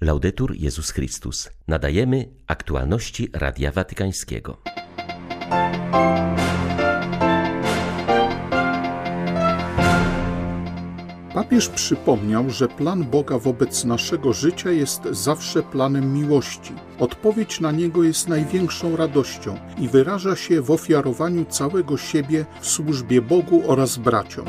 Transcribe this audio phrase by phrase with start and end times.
[0.00, 1.50] Laudetur Jezus Chrystus.
[1.68, 4.62] Nadajemy aktualności Radia Watykańskiego.
[11.34, 16.72] Papież przypomniał, że plan Boga wobec naszego życia jest zawsze planem miłości.
[16.98, 23.22] Odpowiedź na niego jest największą radością i wyraża się w ofiarowaniu całego siebie w służbie
[23.22, 24.46] Bogu oraz braciom.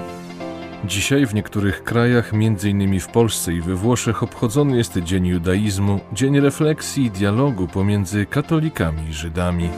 [0.86, 3.00] Dzisiaj w niektórych krajach, m.in.
[3.00, 9.10] w Polsce i we Włoszech, obchodzony jest Dzień Judaizmu, dzień refleksji i dialogu pomiędzy katolikami
[9.10, 9.70] i Żydami.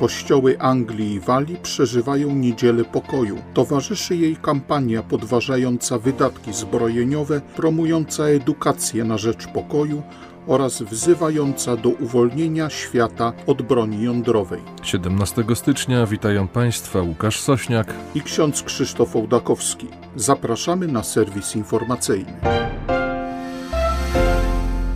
[0.00, 3.38] Kościoły Anglii i Walii przeżywają Niedzielę Pokoju.
[3.54, 10.02] Towarzyszy jej kampania podważająca wydatki zbrojeniowe, promująca edukację na rzecz pokoju
[10.46, 14.60] oraz wzywająca do uwolnienia świata od broni jądrowej.
[14.82, 19.86] 17 stycznia witają Państwa Łukasz Sośniak i ksiądz Krzysztof Ołdakowski.
[20.16, 22.32] Zapraszamy na serwis informacyjny.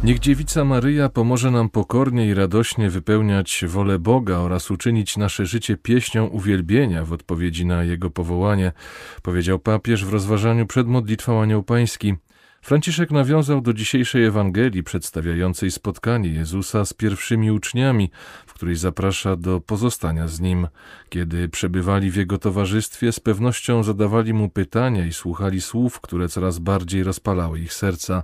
[0.05, 5.77] Niech Dziewica Maryja pomoże nam pokornie i radośnie wypełniać wolę Boga oraz uczynić nasze życie
[5.77, 8.73] pieśnią uwielbienia w odpowiedzi na Jego powołanie,
[9.23, 12.15] powiedział papież w rozważaniu przed modlitwą Anioł Pański.
[12.62, 18.10] Franciszek nawiązał do dzisiejszej Ewangelii przedstawiającej spotkanie Jezusa z pierwszymi uczniami,
[18.46, 20.68] w której zaprasza do pozostania z Nim.
[21.09, 26.59] Kiedy przebywali w Jego towarzystwie, z pewnością zadawali Mu pytania i słuchali słów, które coraz
[26.59, 28.23] bardziej rozpalały ich serca.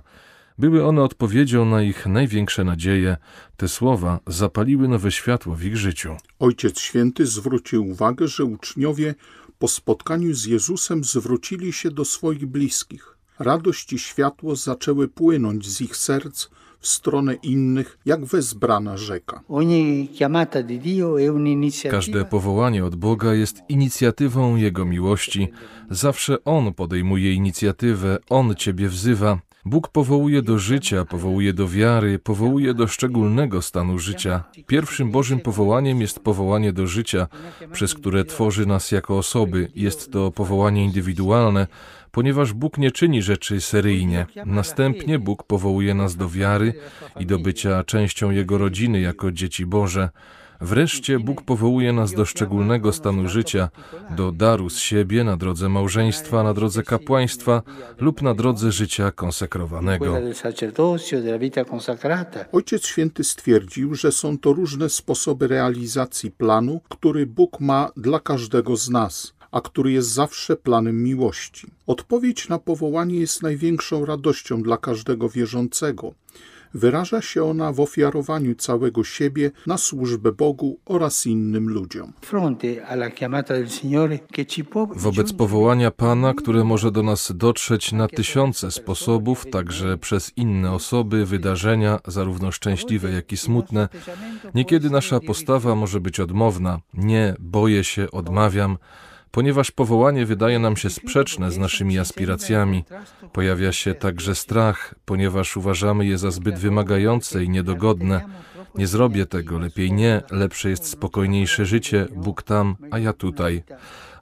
[0.57, 3.17] Były one odpowiedzią na ich największe nadzieje.
[3.57, 6.17] Te słowa zapaliły nowe światło w ich życiu.
[6.39, 9.15] Ojciec Święty zwrócił uwagę, że uczniowie
[9.59, 13.14] po spotkaniu z Jezusem zwrócili się do swoich bliskich.
[13.39, 16.47] Radość i światło zaczęły płynąć z ich serc
[16.79, 19.41] w stronę innych, jak wezbrana rzeka.
[21.91, 25.47] Każde powołanie od Boga jest inicjatywą Jego miłości.
[25.89, 29.39] Zawsze On podejmuje inicjatywę, On Ciebie wzywa.
[29.67, 34.43] Bóg powołuje do życia, powołuje do wiary, powołuje do szczególnego stanu życia.
[34.67, 37.27] Pierwszym Bożym powołaniem jest powołanie do życia,
[37.71, 39.71] przez które tworzy nas jako osoby.
[39.75, 41.67] Jest to powołanie indywidualne,
[42.15, 44.25] ponieważ Bóg nie czyni rzeczy seryjnie.
[44.45, 46.73] Następnie Bóg powołuje nas do wiary
[47.19, 50.09] i do bycia częścią Jego rodziny jako dzieci Boże.
[50.61, 53.69] Wreszcie Bóg powołuje nas do szczególnego stanu życia,
[54.09, 57.61] do daru z siebie na drodze małżeństwa, na drodze kapłaństwa
[57.99, 60.17] lub na drodze życia konsekrowanego.
[62.51, 68.75] Ojciec Święty stwierdził, że są to różne sposoby realizacji planu, który Bóg ma dla każdego
[68.75, 71.67] z nas a który jest zawsze planem miłości.
[71.87, 76.13] Odpowiedź na powołanie jest największą radością dla każdego wierzącego.
[76.73, 82.13] Wyraża się ona w ofiarowaniu całego siebie na służbę Bogu oraz innym ludziom.
[84.95, 91.25] Wobec powołania Pana, które może do nas dotrzeć na tysiące sposobów, także przez inne osoby,
[91.25, 93.89] wydarzenia, zarówno szczęśliwe, jak i smutne,
[94.55, 96.79] niekiedy nasza postawa może być odmowna.
[96.93, 98.77] Nie, boję się, odmawiam
[99.35, 102.83] ponieważ powołanie wydaje nam się sprzeczne z naszymi aspiracjami.
[103.33, 108.21] Pojawia się także strach, ponieważ uważamy je za zbyt wymagające i niedogodne.
[108.75, 113.63] Nie zrobię tego, lepiej nie, lepsze jest spokojniejsze życie, Bóg tam, a ja tutaj.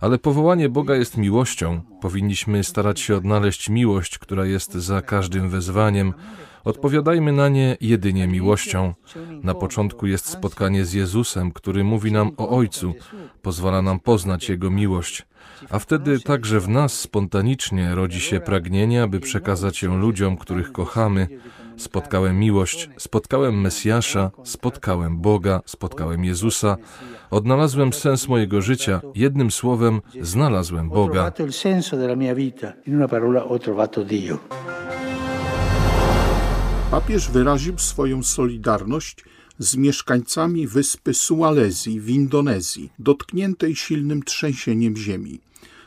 [0.02, 1.82] Ale powołanie Boga jest miłością.
[2.02, 6.14] Powinniśmy starać się odnaleźć miłość, która jest za każdym wezwaniem.
[6.64, 8.94] Odpowiadajmy na nie jedynie miłością.
[9.44, 12.94] Na początku jest spotkanie z Jezusem, który mówi nam o Ojcu,
[13.42, 15.26] pozwala nam poznać Jego miłość.
[15.70, 21.28] A wtedy także w nas spontanicznie rodzi się pragnienie, aby przekazać ją ludziom, których kochamy.
[21.78, 26.78] Spotkałem miłość, spotkałem Mesjasza, spotkałem Boga, spotkałem Jezusa,
[27.32, 31.32] odnalazłem sens mojego życia, jednym słowem, znalazłem Boga.
[36.94, 39.26] Papież wyraził swoją solidarność
[39.60, 45.40] z mieszkańcami wyspy Sualezji w Indonezji, dotkniętej silnym trzęsieniem ziemi.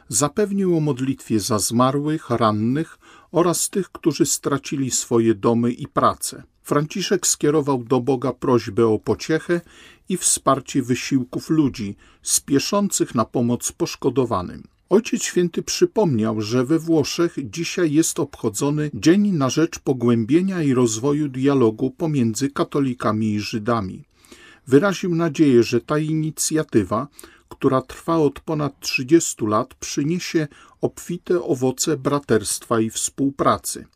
[0.09, 2.99] Zapewnił o modlitwie za zmarłych, rannych
[3.33, 6.43] oraz tych, którzy stracili swoje domy i pracę.
[6.63, 9.61] Franciszek skierował do Boga prośbę o pociechę
[10.09, 14.76] i wsparcie wysiłków ludzi spieszących na pomoc poszkodowanym.
[14.91, 21.29] Ojciec Święty przypomniał, że we Włoszech dzisiaj jest obchodzony Dzień na rzecz pogłębienia i rozwoju
[21.29, 24.05] dialogu pomiędzy katolikami i Żydami.
[24.67, 27.09] Wyraził nadzieję, że ta inicjatywa,
[27.49, 30.49] która trwa od ponad 30 lat, przyniesie
[30.81, 33.87] obfite owoce braterstwa i współpracy.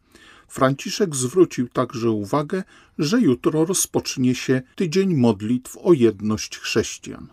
[0.51, 2.63] Franciszek zwrócił także uwagę,
[2.99, 7.27] że jutro rozpocznie się tydzień modlitw o jedność chrześcijan.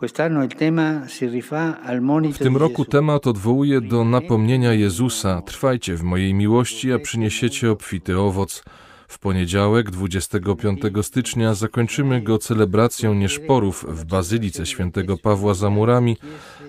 [2.34, 8.19] W tym roku temat odwołuje do napomnienia Jezusa: Trwajcie w mojej miłości, a przyniesiecie obfity
[8.19, 8.64] owoc.
[9.07, 16.18] W poniedziałek, 25 stycznia, zakończymy go celebracją nieszporów w Bazylice Świętego Pawła za murami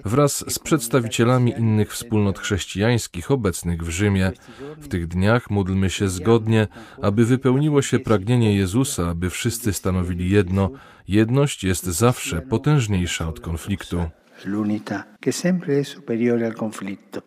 [0.04, 4.32] wraz z przedstawicielami innych wspólnot chrześcijańskich obecnych w Rzymie.
[4.78, 6.68] W tych dniach módlmy się zgodnie,
[7.02, 10.70] aby wypełniło się pragnienie Jezusa, aby wszyscy stanowili jedno.
[11.08, 14.04] Jedność jest zawsze potężniejsza od konfliktu.
[14.44, 17.22] L'unità che sempre è superiore al conflitto.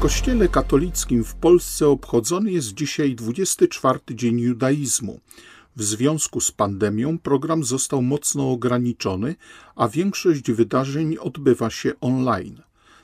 [0.00, 5.20] Kościele katolickim w Polsce obchodzony jest dzisiaj 24 dzień judaizmu.
[5.76, 9.34] W związku z pandemią program został mocno ograniczony,
[9.76, 12.62] a większość wydarzeń odbywa się online.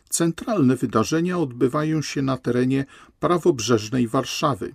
[0.08, 2.84] Centralne wydarzenia odbywają się na terenie
[3.20, 4.74] prawobrzeżnej Warszawy,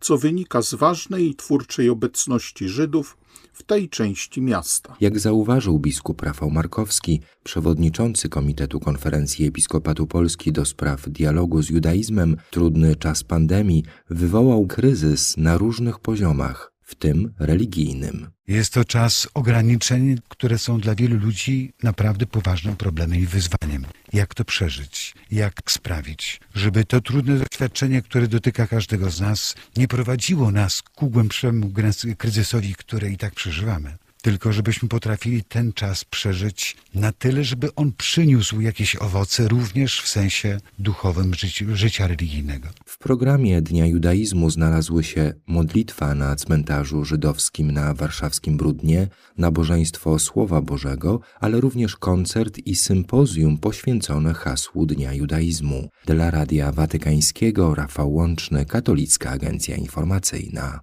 [0.00, 3.16] co wynika z ważnej i twórczej obecności Żydów
[3.52, 4.96] w tej części miasta.
[5.00, 12.36] Jak zauważył biskup Rafał Markowski, przewodniczący Komitetu Konferencji Episkopatu Polski do spraw dialogu z judaizmem,
[12.50, 18.30] trudny czas pandemii wywołał kryzys na różnych poziomach w tym religijnym.
[18.48, 23.84] Jest to czas ograniczeń, które są dla wielu ludzi naprawdę poważnym problemem i wyzwaniem.
[24.12, 25.14] Jak to przeżyć?
[25.30, 31.10] Jak sprawić, żeby to trudne doświadczenie, które dotyka każdego z nas, nie prowadziło nas ku
[31.10, 31.72] głębszemu
[32.18, 33.96] kryzysowi, który i tak przeżywamy?
[34.20, 40.08] Tylko żebyśmy potrafili ten czas przeżyć na tyle, żeby on przyniósł jakieś owoce również w
[40.08, 41.32] sensie duchowym
[41.72, 42.68] życia, religijnego.
[42.84, 49.08] W programie Dnia Judaizmu znalazły się modlitwa na cmentarzu żydowskim na warszawskim Brudnie,
[49.38, 55.88] nabożeństwo Słowa Bożego, ale również koncert i sympozjum poświęcone hasłu Dnia Judaizmu.
[56.06, 60.80] Dla Radia Watykańskiego Rafał Łączny, Katolicka Agencja Informacyjna.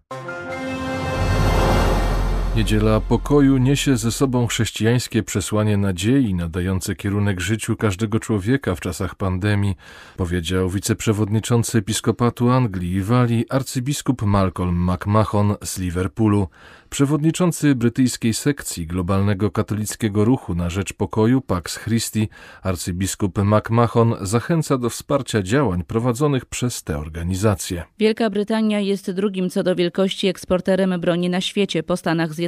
[2.55, 9.15] Niedziela pokoju niesie ze sobą chrześcijańskie przesłanie nadziei nadające kierunek życiu każdego człowieka w czasach
[9.15, 9.75] pandemii,
[10.17, 16.47] powiedział wiceprzewodniczący episkopatu Anglii i Walii arcybiskup Malcolm McMahon z Liverpoolu.
[16.89, 22.29] Przewodniczący brytyjskiej sekcji globalnego katolickiego ruchu na rzecz pokoju Pax Christi,
[22.63, 27.83] arcybiskup McMahon zachęca do wsparcia działań prowadzonych przez tę organizację.
[27.99, 32.46] Wielka Brytania jest drugim co do wielkości eksporterem broni na świecie po Stanach Zjednoczonych.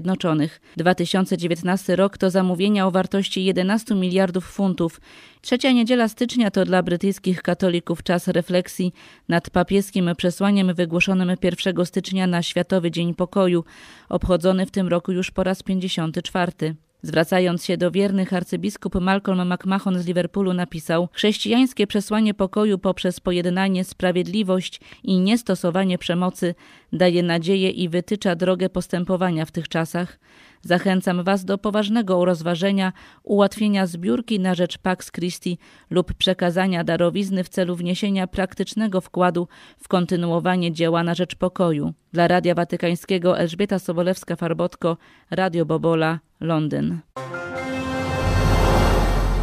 [0.77, 5.01] 2019 rok to zamówienia o wartości 11 miliardów funtów.
[5.41, 8.93] Trzecia niedziela stycznia to dla brytyjskich katolików czas refleksji
[9.27, 13.63] nad papieskim przesłaniem wygłoszonym 1 stycznia na Światowy Dzień Pokoju
[14.09, 16.75] obchodzony w tym roku już po raz 54.
[17.01, 23.83] Zwracając się do wiernych, arcybiskup Malcolm McMahon z Liverpoolu napisał: Chrześcijańskie przesłanie pokoju poprzez pojednanie,
[23.83, 26.55] sprawiedliwość i niestosowanie przemocy
[26.93, 30.19] daje nadzieję i wytycza drogę postępowania w tych czasach.
[30.61, 32.93] Zachęcam Was do poważnego rozważenia
[33.23, 35.57] ułatwienia zbiórki na rzecz Pax Christi
[35.89, 39.47] lub przekazania darowizny w celu wniesienia praktycznego wkładu
[39.79, 41.93] w kontynuowanie dzieła na rzecz pokoju.
[42.13, 44.95] Dla Radia Watykańskiego Elżbieta Sobolewska-Farbotko,
[45.31, 46.99] Radio Bobola, Londyn.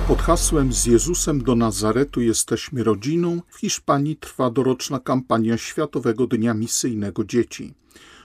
[0.09, 6.55] Pod hasłem Z Jezusem do Nazaretu jesteśmy rodziną w Hiszpanii trwa doroczna kampania Światowego Dnia
[6.55, 7.75] Misyjnego Dzieci.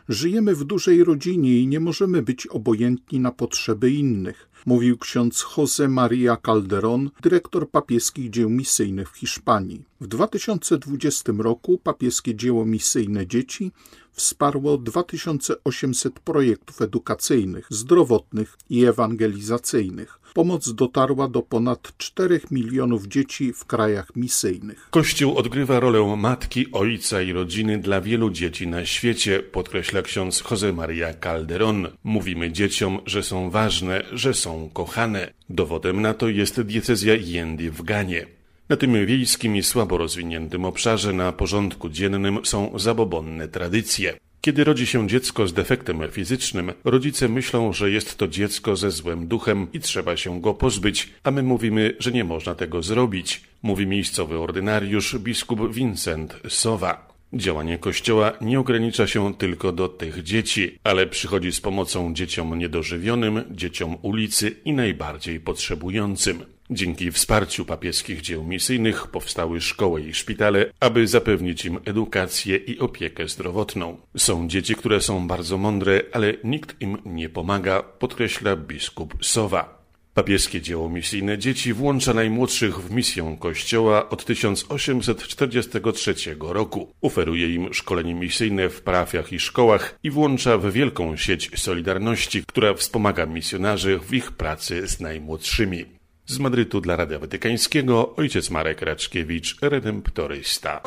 [0.09, 5.89] Żyjemy w dużej rodzinie i nie możemy być obojętni na potrzeby innych, mówił ksiądz José
[5.89, 9.85] María Calderón, dyrektor papieskich dzieł misyjnych w Hiszpanii.
[10.01, 13.71] W 2020 roku papieskie dzieło misyjne dzieci
[14.11, 20.20] wsparło 2800 projektów edukacyjnych, zdrowotnych i ewangelizacyjnych.
[20.33, 24.87] Pomoc dotarła do ponad 4 milionów dzieci w krajach misyjnych.
[24.91, 30.73] Kościół odgrywa rolę matki, ojca i rodziny dla wielu dzieci na świecie, podkreśla ksiądz Jose
[30.73, 31.87] Maria Calderón.
[32.03, 35.33] Mówimy dzieciom, że są ważne, że są kochane.
[35.49, 38.27] Dowodem na to jest diecezja Jendi w Ganie.
[38.69, 44.17] Na tym wiejskim i słabo rozwiniętym obszarze na porządku dziennym są zabobonne tradycje.
[44.41, 49.27] Kiedy rodzi się dziecko z defektem fizycznym, rodzice myślą, że jest to dziecko ze złym
[49.27, 53.87] duchem i trzeba się go pozbyć, a my mówimy, że nie można tego zrobić, mówi
[53.87, 57.11] miejscowy ordynariusz biskup Vincent Sowa.
[57.33, 63.43] Działanie Kościoła nie ogranicza się tylko do tych dzieci, ale przychodzi z pomocą dzieciom niedożywionym,
[63.51, 66.45] dzieciom ulicy i najbardziej potrzebującym.
[66.73, 73.27] Dzięki wsparciu papieskich dzieł misyjnych powstały szkoły i szpitale, aby zapewnić im edukację i opiekę
[73.27, 73.97] zdrowotną.
[74.17, 79.81] Są dzieci, które są bardzo mądre, ale nikt im nie pomaga, podkreśla biskup Sowa.
[80.13, 86.93] Papieskie dzieło misyjne dzieci włącza najmłodszych w misję Kościoła od 1843 roku.
[87.01, 92.73] Oferuje im szkolenie misyjne w parafiach i szkołach i włącza w wielką sieć Solidarności, która
[92.73, 96.00] wspomaga misjonarzy w ich pracy z najmłodszymi.
[96.31, 100.81] Z Madrytu dla Radia Watykańskiego ojciec Marek Raczkiewicz, redemptorysta.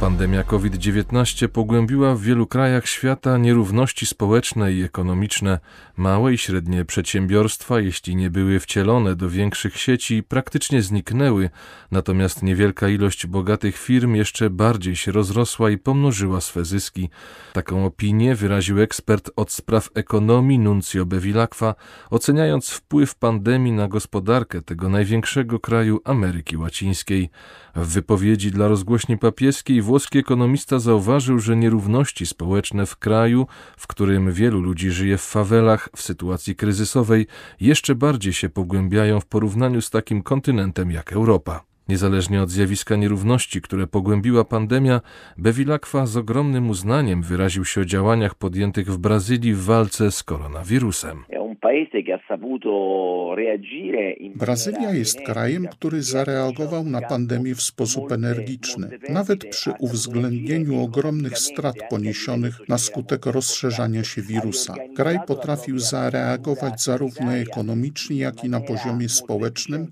[0.00, 5.58] Pandemia COVID-19 pogłębiła w wielu krajach świata nierówności społeczne i ekonomiczne.
[5.96, 11.50] Małe i średnie przedsiębiorstwa, jeśli nie były wcielone do większych sieci, praktycznie zniknęły,
[11.90, 17.10] natomiast niewielka ilość bogatych firm jeszcze bardziej się rozrosła i pomnożyła swe zyski.
[17.52, 21.74] Taką opinię wyraził ekspert od spraw ekonomii Nuncio Bevilacqua,
[22.10, 27.30] oceniając wpływ pandemii na gospodarkę tego największego kraju Ameryki Łacińskiej.
[27.76, 34.32] W wypowiedzi dla rozgłośni papieskiej włoski ekonomista zauważył, że nierówności społeczne w kraju, w którym
[34.32, 37.26] wielu ludzi żyje w fawelach w sytuacji kryzysowej,
[37.60, 41.67] jeszcze bardziej się pogłębiają w porównaniu z takim kontynentem jak Europa.
[41.88, 45.00] Niezależnie od zjawiska nierówności, które pogłębiła pandemia,
[45.38, 51.24] Bevilacqua z ogromnym uznaniem wyraził się o działaniach podjętych w Brazylii w walce z koronawirusem.
[54.34, 61.76] Brazylia jest krajem, który zareagował na pandemię w sposób energiczny, nawet przy uwzględnieniu ogromnych strat
[61.90, 64.74] poniesionych na skutek rozszerzania się wirusa.
[64.96, 69.86] Kraj potrafił zareagować zarówno ekonomicznie, jak i na poziomie społecznym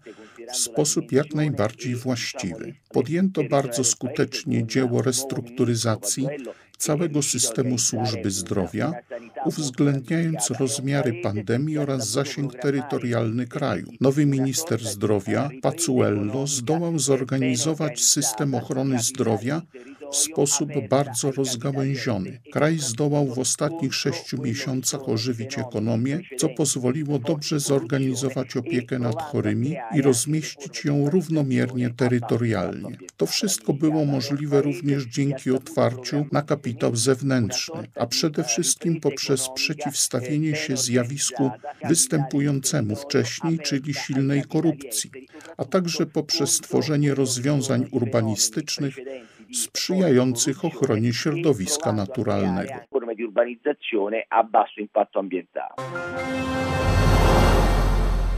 [0.53, 2.75] w sposób jak najbardziej właściwy.
[2.89, 6.29] Podjęto bardzo skutecznie dzieło restrukturyzacji
[6.79, 8.93] całego systemu służby zdrowia,
[9.45, 13.87] uwzględniając rozmiary pandemii oraz zasięg terytorialny kraju.
[14.01, 19.63] Nowy minister zdrowia, Pacuello, zdołał zorganizować system ochrony zdrowia
[20.13, 22.41] w sposób bardzo rozgałęziony.
[22.53, 29.77] Kraj zdołał w ostatnich sześciu miesiącach ożywić ekonomię, co pozwoliło dobrze zorganizować opiekę nad chorymi
[29.95, 32.99] i rozmieścić ją równomiernie terytorialnie.
[33.17, 40.57] To wszystko było możliwe również dzięki otwarciu na kapitał zewnętrzny, a przede wszystkim poprzez przeciwstawienie
[40.57, 41.51] się zjawisku
[41.89, 45.11] występującemu wcześniej, czyli silnej korupcji,
[45.57, 48.97] a także poprzez stworzenie rozwiązań urbanistycznych,
[49.57, 52.75] sprzyjających ochronie środowiska naturalnego.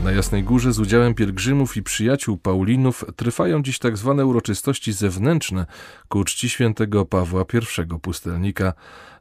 [0.04, 5.66] Na Jasnej Górze z udziałem pielgrzymów i przyjaciół Paulinów trwają dziś tak zwane uroczystości zewnętrzne
[6.08, 7.44] ku czci świętego Pawła
[7.94, 8.72] I Pustelnika.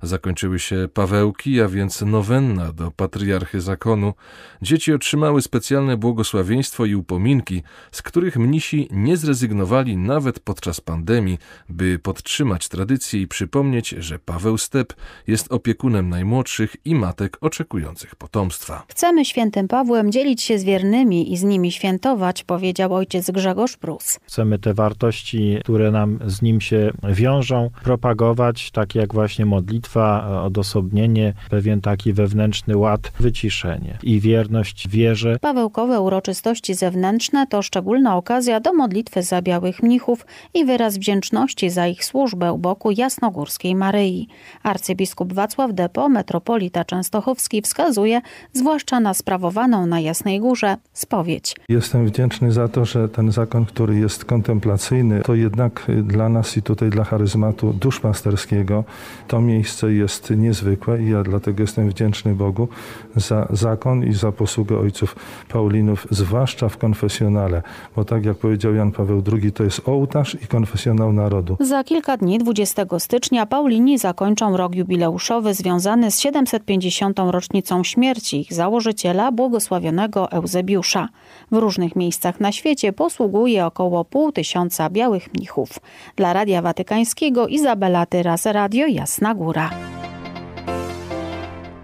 [0.02, 4.14] Zakończyły się Pawełki, a więc nowenna do patriarchy zakonu.
[4.62, 11.38] Dzieci otrzymały specjalne błogosławieństwo i upominki, z których mnisi nie zrezygnowali nawet podczas pandemii,
[11.70, 14.94] by podtrzymać tradycję i przypomnieć, że Paweł Step
[15.28, 18.86] jest opiekunem najmłodszych i matek oczekujących potomstwa.
[18.90, 24.20] Chcemy świętym Pawłem dzielić się z wiernymi i z nimi świętować, powiedział ojciec Grzegorz Prus.
[24.24, 30.08] Chcemy te wartości, które nam z nim się wiążą, propagować, tak jak właśnie modlitwa,
[30.44, 35.38] odosobnienie, pewien taki wewnętrzny ład, wyciszenie i wierność wierze.
[35.42, 41.88] Pawełkowe uroczystości zewnętrzne to szczególna okazja do modlitwy za białych mnichów i wyraz wdzięczności za
[41.88, 44.28] ich służbę u boku jasnogórskiej Maryi.
[44.64, 48.22] Arcybiskup Wacław Depo, metropolita częstochowski, wskazuje
[48.54, 50.57] zwłaszcza na sprawowaną na Jasnej Górze
[50.94, 51.56] spowiedź.
[51.70, 56.62] Jestem wdzięczny za to, że ten zakon, który jest kontemplacyjny, to jednak dla nas i
[56.62, 58.84] tutaj dla charyzmatu duszpasterskiego
[59.28, 62.68] to miejsce jest niezwykłe i ja dlatego jestem wdzięczny Bogu
[63.16, 65.16] za zakon i za posługę ojców
[65.50, 67.62] Paulinów, zwłaszcza w konfesjonale,
[67.96, 71.58] bo tak jak powiedział Jan Paweł II, to jest ołtarz i konfesjonał narodu.
[71.60, 77.20] Za kilka dni, 20 stycznia, Paulini zakończą rok jubileuszowy związany z 750.
[77.20, 81.10] rocznicą śmierci ich założyciela, błogosławionego Eusebiusza.
[81.51, 85.70] W różnych miejscach na świecie posługuje około pół tysiąca białych mnichów.
[86.16, 89.70] Dla Radia Watykańskiego Izabela Tyras, Radio Jasna Góra.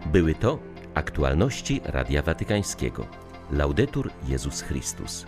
[0.05, 0.59] Były to
[0.93, 3.05] aktualności Radia Watykańskiego.
[3.51, 5.25] Laudetur Jezus Chrystus.